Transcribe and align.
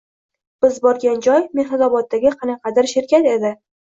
Biz 0.65 0.79
borgan 0.85 1.19
joy 1.25 1.43
Mehnatoboddagi 1.59 2.31
qanaqadir 2.39 2.89
shirkat 2.95 3.29
edi. 3.37 3.53